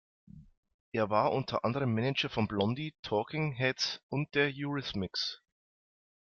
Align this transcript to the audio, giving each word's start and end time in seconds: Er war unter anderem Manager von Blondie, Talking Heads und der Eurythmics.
Er 0.93 1.11
war 1.11 1.31
unter 1.31 1.63
anderem 1.63 1.93
Manager 1.93 2.27
von 2.31 2.47
Blondie, 2.47 2.95
Talking 3.03 3.51
Heads 3.51 4.01
und 4.09 4.33
der 4.33 4.51
Eurythmics. 4.51 5.39